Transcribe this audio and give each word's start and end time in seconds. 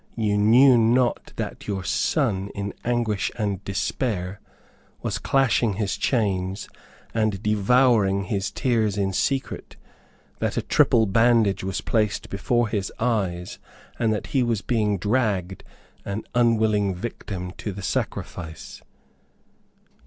You 0.17 0.35
knew 0.35 0.79
not 0.79 1.31
that 1.35 1.67
your 1.67 1.83
son, 1.83 2.49
in 2.55 2.73
anguish 2.83 3.29
and 3.37 3.63
despair, 3.63 4.39
was 5.03 5.19
clashing 5.19 5.73
his 5.73 5.95
chains, 5.95 6.67
and 7.13 7.43
devouring 7.43 8.23
his 8.23 8.49
tears 8.49 8.97
in 8.97 9.13
secret; 9.13 9.75
that 10.39 10.57
a 10.57 10.63
triple 10.63 11.05
bandage 11.05 11.63
was 11.63 11.81
placed 11.81 12.31
before 12.31 12.67
his 12.67 12.91
eyes, 12.99 13.59
and 13.99 14.11
that 14.11 14.25
he 14.33 14.41
was 14.41 14.61
being 14.63 14.97
dragged, 14.97 15.63
an 16.03 16.23
unwilling 16.33 16.95
victim, 16.95 17.51
to 17.59 17.71
the 17.71 17.83
sacrifice." 17.83 18.81